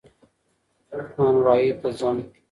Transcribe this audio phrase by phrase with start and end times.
[1.17, 2.17] نانوايي ته ځم